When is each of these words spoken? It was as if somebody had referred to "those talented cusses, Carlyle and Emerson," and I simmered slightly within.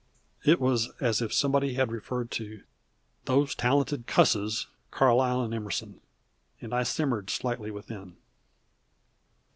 It 0.43 0.59
was 0.59 0.89
as 0.99 1.21
if 1.21 1.31
somebody 1.31 1.75
had 1.75 1.91
referred 1.91 2.31
to 2.31 2.63
"those 3.25 3.53
talented 3.53 4.07
cusses, 4.07 4.65
Carlyle 4.89 5.43
and 5.43 5.53
Emerson," 5.53 6.01
and 6.59 6.73
I 6.73 6.81
simmered 6.81 7.29
slightly 7.29 7.69
within. 7.69 8.15